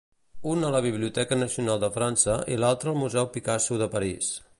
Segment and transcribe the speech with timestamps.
[0.51, 4.31] Un a la Biblioteca Nacional de França i l'altre al Museu Picasso de París.